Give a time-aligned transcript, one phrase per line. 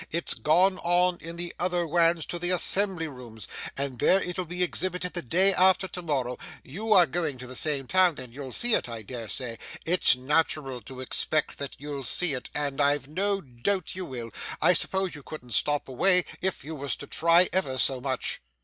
[0.09, 4.63] It's gone on in the other wans to the assembly rooms, and there it'll be
[4.63, 6.39] exhibited the day after to morrow.
[6.63, 9.59] You are going to the same town, and you'll see it I dare say.
[9.85, 14.31] It's natural to expect that you'll see it, and I've no doubt you will.
[14.59, 18.41] I suppose you couldn't stop away if you was to try ever so much.